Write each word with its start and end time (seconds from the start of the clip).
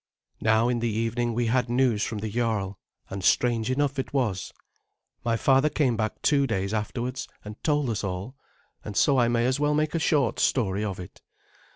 Now 0.41 0.67
in 0.67 0.79
the 0.79 0.89
evening 0.89 1.35
we 1.35 1.45
had 1.45 1.69
news 1.69 2.03
from 2.03 2.17
the 2.17 2.29
Jarl, 2.31 2.79
and 3.11 3.23
strange 3.23 3.69
enough 3.69 3.99
it 3.99 4.13
was. 4.15 4.51
My 5.23 5.37
father 5.37 5.69
came 5.69 5.95
back 5.95 6.23
two 6.23 6.47
days 6.47 6.73
afterwards 6.73 7.27
and 7.45 7.63
told 7.63 7.87
us 7.87 8.03
all, 8.03 8.35
and 8.83 8.97
so 8.97 9.19
I 9.19 9.27
may 9.27 9.45
as 9.45 9.59
well 9.59 9.75
make 9.75 9.93
a 9.93 9.99
short 9.99 10.39
story 10.39 10.83
of 10.83 10.99
it. 10.99 11.21